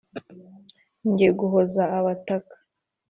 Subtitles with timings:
[1.09, 2.55] njye guhoza abataka,